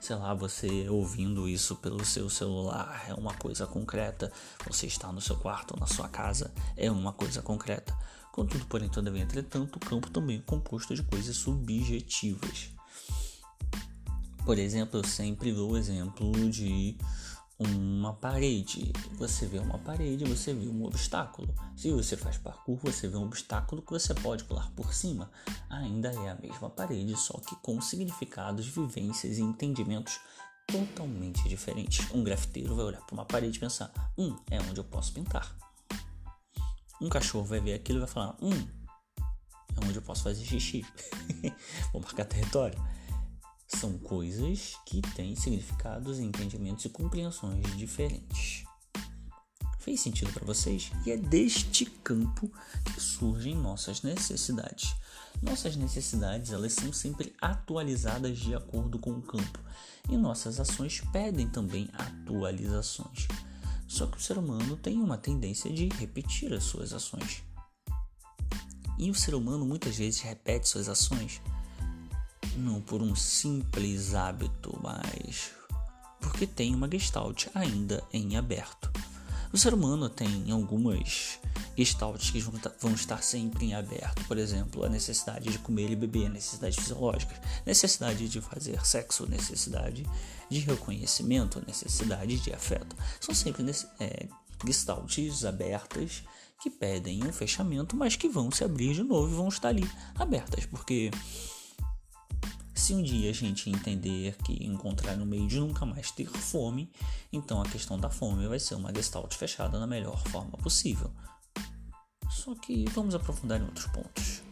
sei 0.00 0.16
lá, 0.16 0.32
você 0.32 0.88
ouvindo 0.88 1.46
isso 1.46 1.76
pelo 1.76 2.02
seu 2.02 2.30
celular 2.30 3.04
é 3.08 3.14
uma 3.14 3.34
coisa 3.34 3.66
concreta, 3.66 4.32
você 4.66 4.86
está 4.86 5.12
no 5.12 5.20
seu 5.20 5.36
quarto 5.36 5.78
na 5.78 5.86
sua 5.86 6.08
casa 6.08 6.50
é 6.76 6.90
uma 6.90 7.12
coisa 7.12 7.42
concreta. 7.42 7.94
Contudo, 8.32 8.64
porém, 8.66 8.88
todavia, 8.88 9.22
entretanto, 9.22 9.76
o 9.76 9.80
campo 9.80 10.08
também 10.08 10.38
é 10.38 10.42
composto 10.42 10.94
de 10.94 11.02
coisas 11.02 11.36
subjetivas. 11.36 12.79
Por 14.44 14.58
exemplo, 14.58 15.00
eu 15.00 15.04
sempre 15.04 15.52
dou 15.52 15.72
o 15.72 15.76
exemplo 15.76 16.32
de 16.50 16.96
uma 17.58 18.14
parede. 18.14 18.92
Você 19.18 19.46
vê 19.46 19.58
uma 19.58 19.78
parede, 19.78 20.24
você 20.24 20.54
vê 20.54 20.66
um 20.66 20.84
obstáculo. 20.84 21.54
Se 21.76 21.90
você 21.90 22.16
faz 22.16 22.38
parkour, 22.38 22.78
você 22.82 23.06
vê 23.06 23.16
um 23.16 23.24
obstáculo 23.24 23.82
que 23.82 23.90
você 23.90 24.14
pode 24.14 24.44
pular 24.44 24.70
por 24.70 24.94
cima. 24.94 25.30
Ainda 25.68 26.10
é 26.10 26.30
a 26.30 26.34
mesma 26.36 26.70
parede, 26.70 27.16
só 27.16 27.38
que 27.38 27.54
com 27.56 27.80
significados, 27.80 28.66
vivências 28.66 29.38
e 29.38 29.42
entendimentos 29.42 30.18
totalmente 30.66 31.46
diferentes. 31.48 32.10
Um 32.12 32.24
grafiteiro 32.24 32.74
vai 32.74 32.86
olhar 32.86 33.00
para 33.02 33.14
uma 33.14 33.26
parede 33.26 33.58
e 33.58 33.60
pensar: 33.60 33.92
hum, 34.16 34.34
é 34.50 34.58
onde 34.60 34.80
eu 34.80 34.84
posso 34.84 35.12
pintar. 35.12 35.54
Um 37.00 37.08
cachorro 37.08 37.44
vai 37.44 37.60
ver 37.60 37.74
aquilo 37.74 37.98
e 37.98 38.00
vai 38.00 38.08
falar: 38.08 38.36
hum, 38.40 38.66
é 39.76 39.84
onde 39.84 39.96
eu 39.96 40.02
posso 40.02 40.22
fazer 40.22 40.44
xixi. 40.44 40.84
Vou 41.92 42.00
marcar 42.00 42.24
território. 42.24 42.78
São 43.76 43.96
coisas 43.98 44.74
que 44.84 45.00
têm 45.14 45.34
significados, 45.36 46.18
entendimentos 46.18 46.84
e 46.84 46.88
compreensões 46.88 47.64
diferentes. 47.76 48.64
Fez 49.78 50.00
sentido 50.00 50.32
para 50.32 50.44
vocês? 50.44 50.90
E 51.06 51.10
é 51.10 51.16
deste 51.16 51.86
campo 51.86 52.50
que 52.84 53.00
surgem 53.00 53.54
nossas 53.56 54.02
necessidades. 54.02 54.94
Nossas 55.40 55.76
necessidades, 55.76 56.52
elas 56.52 56.74
são 56.74 56.92
sempre 56.92 57.34
atualizadas 57.40 58.38
de 58.38 58.54
acordo 58.54 58.98
com 58.98 59.12
o 59.12 59.22
campo, 59.22 59.58
e 60.10 60.16
nossas 60.18 60.60
ações 60.60 61.00
pedem 61.12 61.48
também 61.48 61.88
atualizações. 61.94 63.26
Só 63.88 64.06
que 64.06 64.18
o 64.18 64.20
ser 64.20 64.36
humano 64.36 64.76
tem 64.76 65.00
uma 65.00 65.16
tendência 65.16 65.72
de 65.72 65.88
repetir 65.88 66.52
as 66.52 66.64
suas 66.64 66.92
ações. 66.92 67.42
E 68.98 69.10
o 69.10 69.14
ser 69.14 69.34
humano 69.34 69.64
muitas 69.64 69.96
vezes 69.96 70.20
repete 70.20 70.68
suas 70.68 70.88
ações 70.88 71.40
não 72.56 72.80
por 72.80 73.02
um 73.02 73.14
simples 73.14 74.14
hábito, 74.14 74.78
mas 74.82 75.52
porque 76.20 76.46
tem 76.46 76.74
uma 76.74 76.88
gestalt 76.90 77.46
ainda 77.54 78.02
em 78.12 78.36
aberto. 78.36 78.90
O 79.52 79.58
ser 79.58 79.74
humano 79.74 80.08
tem 80.08 80.50
algumas 80.52 81.40
gestalts 81.76 82.30
que 82.30 82.40
vão 82.40 82.92
estar 82.94 83.22
sempre 83.22 83.66
em 83.66 83.74
aberto, 83.74 84.24
por 84.26 84.38
exemplo, 84.38 84.84
a 84.84 84.88
necessidade 84.88 85.50
de 85.50 85.58
comer 85.58 85.90
e 85.90 85.96
beber, 85.96 86.30
necessidades 86.30 86.78
fisiológicas, 86.78 87.38
necessidade 87.66 88.28
de 88.28 88.40
fazer 88.40 88.84
sexo, 88.86 89.28
necessidade 89.28 90.06
de 90.48 90.60
reconhecimento, 90.60 91.62
necessidade 91.66 92.38
de 92.38 92.52
afeto. 92.52 92.94
São 93.20 93.34
sempre 93.34 93.64
é, 93.98 94.28
gestaltes 94.64 95.44
abertas 95.44 96.22
que 96.62 96.70
pedem 96.70 97.24
um 97.24 97.32
fechamento, 97.32 97.96
mas 97.96 98.14
que 98.14 98.28
vão 98.28 98.50
se 98.50 98.62
abrir 98.62 98.94
de 98.94 99.02
novo 99.02 99.32
e 99.32 99.36
vão 99.36 99.48
estar 99.48 99.68
ali 99.68 99.90
abertas, 100.14 100.66
porque 100.66 101.10
se 102.80 102.94
um 102.94 103.02
dia 103.02 103.28
a 103.28 103.34
gente 103.34 103.68
entender 103.68 104.34
que 104.38 104.64
encontrar 104.64 105.14
no 105.14 105.26
meio 105.26 105.46
de 105.46 105.60
nunca 105.60 105.84
mais 105.84 106.10
ter 106.10 106.26
fome, 106.26 106.90
então 107.30 107.60
a 107.60 107.68
questão 107.68 107.98
da 107.98 108.08
fome 108.08 108.48
vai 108.48 108.58
ser 108.58 108.74
uma 108.74 108.92
gestalt 108.92 109.34
fechada 109.34 109.78
na 109.78 109.86
melhor 109.86 110.18
forma 110.28 110.56
possível. 110.56 111.12
Só 112.30 112.54
que 112.54 112.86
vamos 112.90 113.14
aprofundar 113.14 113.60
em 113.60 113.64
outros 113.64 113.86
pontos. 113.88 114.42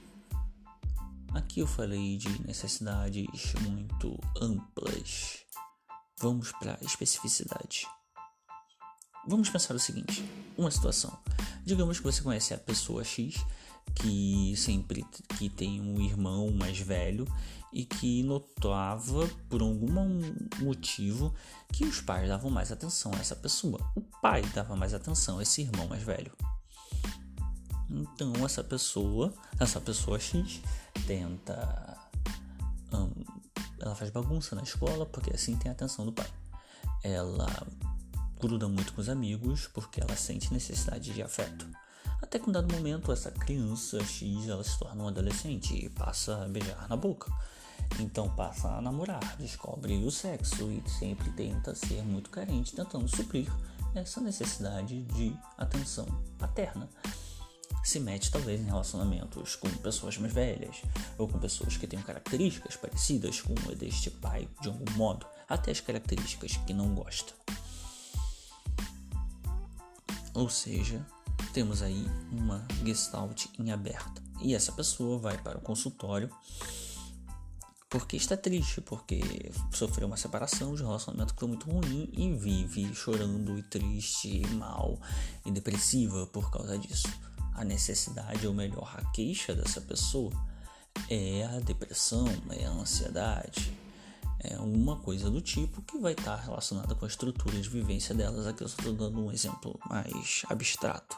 Aqui 1.32 1.61
eu 1.61 1.66
falei 1.66 2.18
de 2.18 2.28
necessidades 2.47 3.54
muito 3.62 4.18
amplas. 4.38 5.38
Vamos 6.20 6.52
para 6.52 6.78
a 6.78 6.85
especificidade. 6.85 7.87
Vamos 9.26 9.49
pensar 9.49 9.75
o 9.75 9.78
seguinte: 9.78 10.23
uma 10.56 10.70
situação. 10.70 11.18
Digamos 11.64 11.99
que 11.99 12.04
você 12.04 12.20
conhece 12.20 12.52
a 12.52 12.58
pessoa 12.58 13.02
X 13.02 13.42
que 14.00 14.54
sempre 14.56 15.04
que 15.36 15.48
tem 15.48 15.80
um 15.80 16.00
irmão 16.00 16.50
mais 16.52 16.78
velho 16.78 17.26
e 17.72 17.84
que 17.84 18.22
notava 18.22 19.28
por 19.48 19.60
algum 19.60 19.88
motivo 20.60 21.34
que 21.72 21.84
os 21.84 22.00
pais 22.00 22.28
davam 22.28 22.50
mais 22.50 22.72
atenção 22.72 23.12
a 23.14 23.18
essa 23.18 23.36
pessoa. 23.36 23.78
O 23.94 24.00
pai 24.00 24.42
dava 24.54 24.74
mais 24.74 24.94
atenção 24.94 25.38
a 25.38 25.42
esse 25.42 25.62
irmão 25.62 25.86
mais 25.86 26.02
velho. 26.02 26.32
Então 27.90 28.32
essa 28.44 28.62
pessoa, 28.62 29.32
essa 29.58 29.80
pessoa 29.80 30.18
X, 30.18 30.60
tenta. 31.06 31.96
Hum, 32.92 33.10
ela 33.80 33.94
faz 33.94 34.10
bagunça 34.10 34.54
na 34.54 34.62
escola 34.62 35.06
porque 35.06 35.34
assim 35.34 35.56
tem 35.56 35.70
a 35.70 35.72
atenção 35.72 36.04
do 36.04 36.12
pai. 36.12 36.28
Ela 37.02 37.48
gruda 38.40 38.68
muito 38.68 38.92
com 38.92 39.00
os 39.00 39.08
amigos 39.08 39.66
porque 39.68 40.00
ela 40.00 40.16
sente 40.16 40.52
necessidade 40.52 41.12
de 41.12 41.22
afeto. 41.22 41.66
Até 42.20 42.38
que 42.38 42.48
um 42.48 42.52
dado 42.52 42.72
momento 42.74 43.12
essa 43.12 43.30
criança 43.30 44.02
X 44.04 44.48
ela 44.48 44.62
se 44.64 44.78
torna 44.78 45.04
um 45.04 45.08
adolescente 45.08 45.74
e 45.74 45.88
passa 45.88 46.44
a 46.44 46.48
beijar 46.48 46.88
na 46.88 46.96
boca. 46.96 47.32
Então 47.98 48.28
passa 48.28 48.68
a 48.68 48.82
namorar, 48.82 49.36
descobre 49.38 49.96
o 50.04 50.10
sexo 50.10 50.70
e 50.70 50.82
sempre 50.88 51.30
tenta 51.30 51.74
ser 51.74 52.02
muito 52.02 52.30
carente, 52.30 52.74
tentando 52.74 53.08
suprir 53.08 53.50
essa 53.94 54.20
necessidade 54.20 55.02
de 55.02 55.34
atenção 55.56 56.06
paterna. 56.38 56.88
Se 57.82 57.98
mete 57.98 58.30
talvez 58.30 58.60
em 58.60 58.64
relacionamentos 58.64 59.56
com 59.56 59.68
pessoas 59.68 60.18
mais 60.18 60.32
velhas 60.32 60.82
ou 61.16 61.26
com 61.26 61.38
pessoas 61.38 61.76
que 61.76 61.86
tenham 61.86 62.04
características 62.04 62.76
parecidas 62.76 63.40
com 63.40 63.54
a 63.70 63.74
deste 63.74 64.10
pai 64.10 64.48
de 64.60 64.68
algum 64.68 64.92
modo, 64.92 65.26
até 65.48 65.70
as 65.70 65.80
características 65.80 66.56
que 66.58 66.74
não 66.74 66.94
gosta. 66.94 67.32
Ou 70.34 70.50
seja, 70.50 71.04
temos 71.52 71.82
aí 71.82 72.06
uma 72.30 72.66
gestalt 72.84 73.46
em 73.58 73.70
aberto. 73.70 74.22
E 74.40 74.54
essa 74.54 74.72
pessoa 74.72 75.18
vai 75.18 75.36
para 75.38 75.58
o 75.58 75.60
consultório 75.60 76.30
porque 77.88 78.16
está 78.16 78.36
triste, 78.36 78.80
porque 78.82 79.20
sofreu 79.72 80.06
uma 80.06 80.16
separação 80.16 80.74
de 80.74 80.82
um 80.82 80.86
relacionamento 80.86 81.32
que 81.32 81.40
foi 81.40 81.48
muito 81.48 81.70
ruim 81.70 82.10
e 82.12 82.32
vive 82.34 82.94
chorando 82.94 83.58
e 83.58 83.62
triste, 83.62 84.42
e 84.42 84.46
mal 84.48 85.00
e 85.44 85.50
depressiva 85.50 86.26
por 86.26 86.50
causa 86.50 86.78
disso. 86.78 87.08
A 87.54 87.64
necessidade, 87.64 88.46
ou 88.46 88.52
melhor, 88.52 88.94
a 88.96 89.04
queixa 89.10 89.54
dessa 89.54 89.80
pessoa 89.80 90.30
é 91.08 91.46
a 91.46 91.60
depressão, 91.60 92.26
é 92.50 92.66
a 92.66 92.70
ansiedade, 92.70 93.72
é 94.40 94.58
uma 94.58 94.96
coisa 94.96 95.30
do 95.30 95.40
tipo 95.40 95.82
que 95.82 95.98
vai 95.98 96.12
estar 96.12 96.36
relacionada 96.36 96.94
com 96.94 97.04
a 97.04 97.08
estrutura 97.08 97.58
de 97.58 97.68
vivência 97.68 98.14
delas. 98.14 98.46
Aqui 98.46 98.62
eu 98.62 98.66
estou 98.66 98.92
dando 98.92 99.24
um 99.24 99.32
exemplo 99.32 99.78
mais 99.88 100.42
abstrato. 100.48 101.16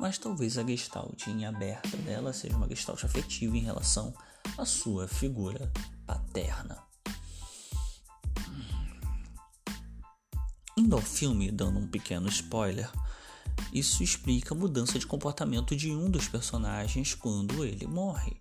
Mas 0.00 0.18
talvez 0.18 0.58
a 0.58 0.64
gestalt 0.64 1.26
em 1.26 1.44
aberta 1.46 1.96
dela 1.98 2.32
seja 2.32 2.56
uma 2.56 2.68
gestalt 2.68 3.04
afetiva 3.04 3.56
em 3.56 3.60
relação 3.60 4.12
à 4.58 4.64
sua 4.64 5.06
figura 5.06 5.70
paterna. 6.06 6.82
Indo 10.76 10.96
ao 10.96 11.02
filme, 11.02 11.50
dando 11.52 11.78
um 11.78 11.86
pequeno 11.86 12.28
spoiler, 12.28 12.90
isso 13.72 14.02
explica 14.02 14.54
a 14.54 14.56
mudança 14.56 14.98
de 14.98 15.06
comportamento 15.06 15.76
de 15.76 15.90
um 15.90 16.10
dos 16.10 16.28
personagens 16.28 17.14
quando 17.14 17.64
ele 17.64 17.86
morre. 17.86 18.40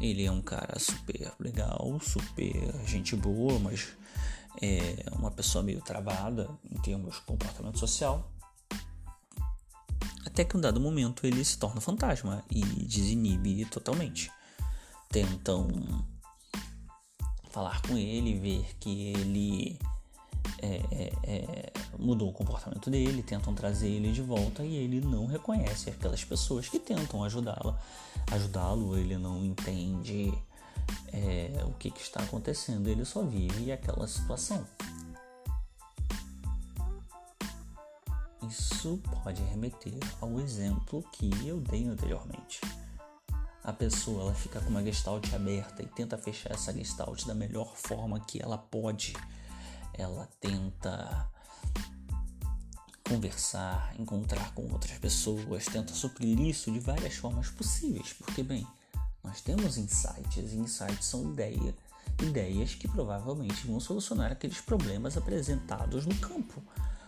Ele 0.00 0.24
é 0.24 0.30
um 0.30 0.40
cara 0.40 0.78
super 0.78 1.32
legal, 1.38 2.00
super 2.00 2.86
gente 2.86 3.14
boa, 3.16 3.58
mas 3.58 3.88
é 4.62 5.04
uma 5.12 5.30
pessoa 5.30 5.62
meio 5.62 5.80
travada 5.80 6.48
em 6.70 6.80
termos 6.80 7.16
de 7.16 7.20
comportamento 7.22 7.78
social. 7.78 8.29
Até 10.32 10.44
que 10.44 10.56
um 10.56 10.60
dado 10.60 10.80
momento 10.80 11.26
ele 11.26 11.44
se 11.44 11.58
torna 11.58 11.80
fantasma 11.80 12.44
e 12.50 12.60
desinibe 12.62 13.64
totalmente. 13.66 14.30
Tentam 15.08 15.68
falar 17.50 17.82
com 17.82 17.96
ele, 17.96 18.38
ver 18.38 18.64
que 18.78 19.12
ele 19.12 19.78
é, 20.62 20.82
é, 20.92 21.12
é, 21.24 21.72
mudou 21.98 22.28
o 22.28 22.32
comportamento 22.32 22.90
dele, 22.90 23.22
tentam 23.22 23.54
trazer 23.54 23.88
ele 23.88 24.12
de 24.12 24.22
volta 24.22 24.62
e 24.62 24.76
ele 24.76 25.00
não 25.00 25.26
reconhece 25.26 25.90
aquelas 25.90 26.24
pessoas 26.24 26.68
que 26.68 26.78
tentam 26.78 27.24
ajudá-lo, 27.24 27.76
ajudá-lo, 28.30 28.96
ele 28.96 29.16
não 29.16 29.44
entende 29.44 30.32
é, 31.12 31.64
o 31.64 31.72
que, 31.72 31.90
que 31.90 32.00
está 32.00 32.20
acontecendo, 32.22 32.88
ele 32.88 33.04
só 33.04 33.22
vive 33.22 33.72
aquela 33.72 34.06
situação. 34.06 34.64
Isso 38.50 39.00
pode 39.22 39.40
remeter 39.44 40.00
ao 40.20 40.40
exemplo 40.40 41.04
que 41.12 41.30
eu 41.46 41.60
dei 41.60 41.86
anteriormente. 41.86 42.60
A 43.62 43.72
pessoa 43.72 44.22
ela 44.22 44.34
fica 44.34 44.60
com 44.60 44.70
uma 44.70 44.82
gestalt 44.82 45.32
aberta 45.32 45.84
e 45.84 45.86
tenta 45.86 46.18
fechar 46.18 46.50
essa 46.50 46.72
gestalt 46.72 47.24
da 47.26 47.34
melhor 47.34 47.76
forma 47.76 48.18
que 48.18 48.42
ela 48.42 48.58
pode 48.58 49.14
ela 49.94 50.28
tenta 50.40 51.30
conversar, 53.06 53.94
encontrar 54.00 54.52
com 54.52 54.66
outras 54.72 54.98
pessoas, 54.98 55.66
tenta 55.66 55.92
suprir 55.92 56.40
isso 56.40 56.72
de 56.72 56.80
várias 56.80 57.14
formas 57.14 57.50
possíveis, 57.50 58.12
porque 58.14 58.42
bem, 58.42 58.66
nós 59.22 59.40
temos 59.40 59.76
insights 59.76 60.52
e 60.52 60.56
insights 60.56 61.04
são 61.04 61.30
ideia, 61.30 61.72
ideias 62.20 62.74
que 62.74 62.88
provavelmente 62.88 63.64
vão 63.66 63.78
solucionar 63.78 64.32
aqueles 64.32 64.60
problemas 64.60 65.16
apresentados 65.16 66.04
no 66.04 66.16
campo. 66.16 66.60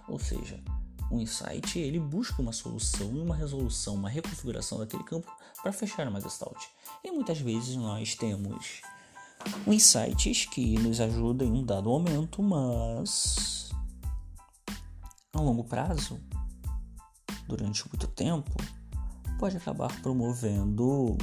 Ou 0.09 0.19
seja, 0.19 0.63
o 1.13 1.21
insight 1.21 1.79
ele 1.79 2.01
busca 2.01 2.41
uma 2.41 2.53
solução 2.53 3.15
e 3.15 3.21
uma 3.21 3.37
resolução, 3.37 3.95
uma 3.95 4.09
reconfiguração 4.09 4.79
daquele 4.79 5.05
campo 5.05 5.31
para 5.63 5.71
fechar 5.71 6.09
uma 6.09 6.21
gestalt. 6.21 6.59
E 7.05 7.11
muitas 7.11 7.39
vezes 7.39 7.77
nós 7.77 8.15
temos 8.15 8.81
insights 9.67 10.47
que 10.47 10.79
nos 10.79 11.01
ajudam 11.01 11.47
em 11.47 11.53
um 11.53 11.65
dado 11.65 11.91
momento, 11.91 12.43
mas 12.43 13.71
a 15.35 15.41
longo 15.41 15.65
prazo, 15.65 16.19
durante 17.47 17.87
muito 17.89 18.07
tempo, 18.07 18.51
pode 19.39 19.59
acabar 19.59 20.01
promovendo 20.01 21.19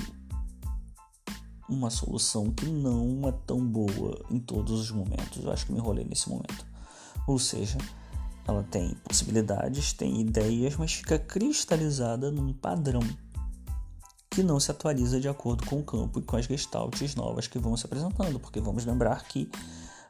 uma 1.67 1.89
solução 1.89 2.51
que 2.51 2.65
não 2.65 3.27
é 3.27 3.31
tão 3.31 3.65
boa 3.65 4.24
em 4.29 4.39
todos 4.39 4.81
os 4.81 4.91
momentos. 4.91 5.43
Eu 5.43 5.51
acho 5.51 5.65
que 5.65 5.72
me 5.72 5.79
enrolei 5.79 6.05
nesse 6.05 6.29
momento. 6.29 6.65
Ou 7.27 7.39
seja, 7.39 7.77
ela 8.50 8.63
tem 8.63 8.96
possibilidades, 9.03 9.94
tem 9.94 10.20
ideias, 10.22 10.75
mas 10.75 10.94
fica 10.94 11.18
cristalizada 11.18 12.32
num 12.32 12.53
padrão 12.53 13.01
que 14.29 14.44
não 14.44 14.60
se 14.60 14.72
atualiza 14.72 15.20
de 15.20 15.27
acordo 15.27 15.65
com 15.65 15.79
o 15.79 15.84
campo 15.84 16.20
e 16.20 16.22
com 16.22 16.38
as 16.38 16.46
gestaltes 16.46 17.15
novas 17.15 17.48
que 17.48 17.58
vão 17.58 17.75
se 17.75 17.86
apresentando, 17.86 18.39
porque 18.39 18.60
vamos 18.60 18.86
lembrar 18.86 19.24
que 19.25 19.50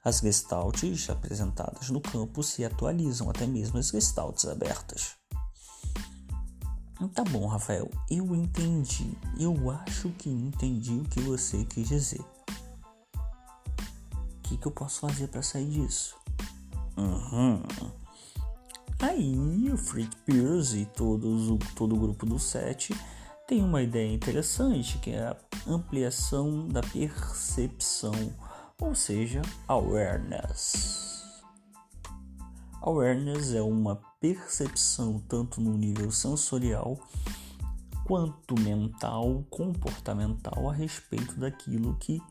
as 0.03 0.19
gestaltes 0.19 1.09
apresentadas 1.09 1.89
no 1.89 2.01
campo 2.01 2.43
se 2.43 2.63
atualizam, 2.63 3.29
até 3.29 3.45
mesmo 3.45 3.77
as 3.77 3.89
gestaltes 3.89 4.45
abertas. 4.45 5.15
Tá 7.13 7.23
bom, 7.23 7.47
Rafael, 7.47 7.89
eu 8.09 8.35
entendi. 8.35 9.17
Eu 9.39 9.71
acho 9.71 10.09
que 10.11 10.29
entendi 10.29 10.99
o 10.99 11.05
que 11.05 11.21
você 11.21 11.63
quis 11.63 11.87
dizer. 11.87 12.21
O 13.15 14.41
que, 14.43 14.57
que 14.57 14.67
eu 14.67 14.71
posso 14.71 14.99
fazer 14.99 15.27
para 15.27 15.41
sair 15.41 15.69
disso? 15.69 16.17
Uhum. 16.97 17.63
Aí 19.01 19.71
o 19.71 19.77
Fritz 19.77 20.13
Pierce 20.25 20.79
e 20.79 20.85
todos, 20.85 21.47
todo 21.73 21.95
o 21.95 21.99
grupo 21.99 22.25
do 22.25 22.37
7 22.37 22.93
tem 23.47 23.63
uma 23.63 23.81
ideia 23.81 24.13
interessante 24.13 24.97
que 24.97 25.11
é 25.11 25.23
a 25.23 25.37
ampliação 25.65 26.67
da 26.67 26.81
percepção, 26.81 28.11
ou 28.77 28.93
seja, 28.93 29.41
awareness. 29.69 31.41
Awareness 32.81 33.53
é 33.53 33.61
uma 33.61 33.95
percepção 34.19 35.23
tanto 35.29 35.61
no 35.61 35.77
nível 35.77 36.11
sensorial 36.11 36.99
quanto 38.05 38.59
mental, 38.59 39.45
comportamental 39.49 40.69
a 40.69 40.73
respeito 40.73 41.39
daquilo 41.39 41.95
que 42.01 42.21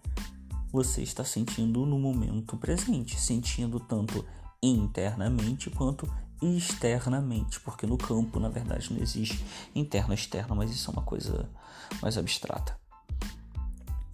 você 0.71 1.03
está 1.03 1.25
sentindo 1.25 1.87
no 1.87 1.99
momento 1.99 2.59
presente, 2.59 3.19
sentindo 3.19 3.81
tanto 3.81 4.23
internamente 4.63 5.71
quanto 5.71 6.07
externamente, 6.41 7.61
porque 7.61 7.87
no 7.87 7.99
campo, 7.99 8.39
na 8.39 8.49
verdade, 8.49 8.93
não 8.93 9.01
existe 9.01 9.45
interno 9.75 10.13
e 10.13 10.17
externo, 10.17 10.55
mas 10.55 10.71
isso 10.71 10.91
é 10.91 10.93
uma 10.93 11.03
coisa 11.03 11.49
mais 12.01 12.17
abstrata. 12.17 12.79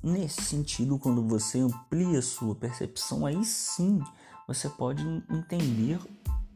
Nesse 0.03 0.43
sentido, 0.43 0.99
quando 0.99 1.27
você 1.27 1.61
amplia 1.61 2.21
sua 2.21 2.55
percepção, 2.55 3.25
aí 3.25 3.43
sim 3.45 4.03
você 4.47 4.69
pode 4.69 5.03
entender 5.31 5.99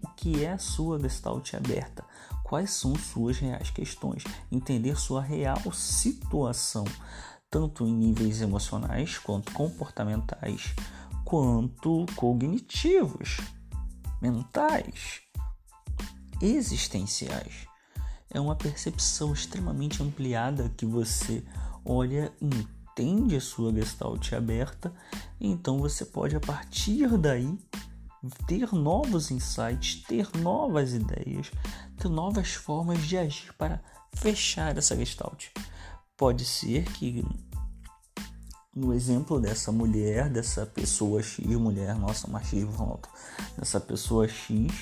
o 0.02 0.08
que 0.14 0.44
é 0.44 0.52
a 0.52 0.58
sua 0.58 0.98
gestalt 1.00 1.54
aberta, 1.54 2.04
quais 2.44 2.70
são 2.70 2.94
suas 2.94 3.38
reais 3.38 3.70
questões, 3.70 4.22
entender 4.52 4.98
sua 4.98 5.22
real 5.22 5.72
situação, 5.72 6.84
tanto 7.50 7.86
em 7.86 7.94
níveis 7.94 8.42
emocionais, 8.42 9.18
quanto 9.18 9.52
comportamentais, 9.52 10.74
quanto 11.24 12.04
cognitivos, 12.16 13.38
mentais 14.20 15.22
existenciais. 16.40 17.66
É 18.30 18.40
uma 18.40 18.56
percepção 18.56 19.32
extremamente 19.32 20.02
ampliada 20.02 20.70
que 20.76 20.84
você 20.84 21.42
olha, 21.84 22.32
entende 22.40 23.36
a 23.36 23.40
sua 23.40 23.72
gestalt 23.72 24.32
aberta, 24.32 24.92
então 25.40 25.78
você 25.78 26.04
pode 26.04 26.36
a 26.36 26.40
partir 26.40 27.16
daí 27.16 27.58
ter 28.46 28.72
novos 28.72 29.30
insights, 29.30 30.02
ter 30.02 30.28
novas 30.36 30.92
ideias, 30.92 31.50
ter 31.96 32.08
novas 32.08 32.54
formas 32.54 33.00
de 33.06 33.16
agir 33.16 33.54
para 33.54 33.80
fechar 34.14 34.76
essa 34.76 34.96
gestalt. 34.96 35.46
Pode 36.16 36.44
ser 36.44 36.84
que 36.92 37.24
no 38.74 38.92
exemplo 38.92 39.40
dessa 39.40 39.72
mulher, 39.72 40.28
dessa 40.28 40.66
pessoa 40.66 41.22
X, 41.22 41.44
mulher, 41.46 41.94
nossa, 41.94 42.28
machismo 42.28 42.74
alto, 42.82 43.08
dessa 43.56 43.80
pessoa 43.80 44.28
X, 44.28 44.72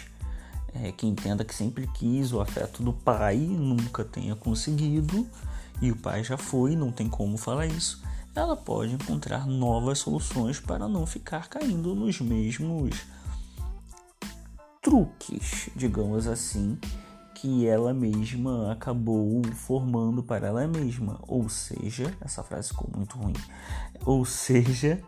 é, 0.83 0.93
que 0.93 1.07
entenda 1.07 1.45
que 1.45 1.55
sempre 1.55 1.87
quis 1.89 2.33
o 2.33 2.41
afeto 2.41 2.83
do 2.83 2.93
pai, 2.93 3.37
nunca 3.37 4.05
tenha 4.05 4.35
conseguido, 4.35 5.27
e 5.81 5.91
o 5.91 5.97
pai 5.97 6.25
já 6.25 6.37
foi, 6.37 6.75
não 6.75 6.91
tem 6.91 7.09
como 7.09 7.37
falar 7.37 7.67
isso, 7.67 8.03
ela 8.35 8.57
pode 8.57 8.95
encontrar 8.95 9.47
novas 9.47 9.99
soluções 9.99 10.61
para 10.61 10.87
não 10.89 11.07
ficar 11.07 11.49
caindo 11.49 11.95
nos 11.95 12.21
mesmos 12.21 13.07
truques, 14.83 15.71
digamos 15.75 16.27
assim, 16.27 16.79
que 17.35 17.67
ela 17.67 17.93
mesma 17.93 18.73
acabou 18.73 19.43
formando 19.55 20.23
para 20.23 20.47
ela 20.47 20.67
mesma. 20.67 21.19
Ou 21.27 21.49
seja, 21.49 22.15
essa 22.21 22.43
frase 22.43 22.69
ficou 22.69 22.91
muito 22.95 23.17
ruim. 23.19 23.35
Ou 24.05 24.25
seja, 24.25 25.03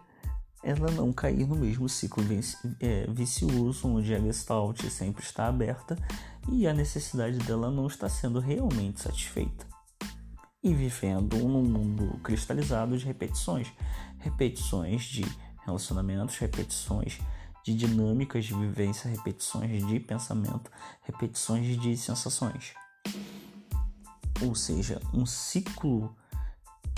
ela 0.68 0.90
não 0.90 1.14
cair 1.14 1.46
no 1.46 1.57
mesmo 1.57 1.88
ciclo 1.88 2.22
é, 2.78 3.07
vicioso 3.11 3.88
onde 3.88 4.14
a 4.14 4.20
gestalt 4.20 4.83
sempre 4.90 5.24
está 5.24 5.46
aberta 5.46 5.96
e 6.46 6.66
a 6.66 6.74
necessidade 6.74 7.38
dela 7.38 7.70
não 7.70 7.87
está 7.87 8.07
sendo 8.07 8.38
realmente 8.38 9.00
satisfeita. 9.00 9.66
E 10.62 10.74
vivendo 10.74 11.38
num 11.38 11.62
mundo 11.62 12.20
cristalizado 12.22 12.98
de 12.98 13.07
repetições, 13.07 13.72
repetições 14.18 15.04
de 15.04 15.24
relacionamentos, 15.64 16.37
repetições 16.37 17.18
de 17.64 17.74
dinâmicas 17.74 18.44
de 18.44 18.52
vivência, 18.52 19.11
repetições 19.11 19.87
de 19.87 19.98
pensamento, 19.98 20.70
repetições 21.02 21.81
de 21.81 21.96
sensações. 21.96 22.74
Ou 24.42 24.54
seja, 24.54 25.00
um 25.14 25.24
ciclo 25.24 26.14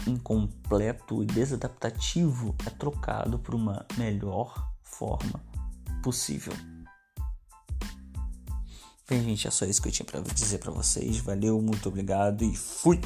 incompleto 0.06 1.22
e 1.22 1.26
desadaptativo 1.26 2.54
é 2.66 2.70
trocado 2.70 3.38
por 3.38 3.54
uma 3.54 3.86
melhor 3.96 4.70
forma 4.82 5.42
possível. 6.02 6.52
Bem, 9.08 9.24
gente, 9.24 9.48
é 9.48 9.50
só 9.50 9.64
isso 9.64 9.82
que 9.82 9.88
eu 9.88 9.92
tinha 9.92 10.06
para 10.06 10.20
dizer 10.20 10.58
para 10.58 10.70
vocês. 10.70 11.18
Valeu, 11.18 11.60
muito 11.60 11.88
obrigado 11.88 12.44
e 12.44 12.54
fui! 12.54 13.00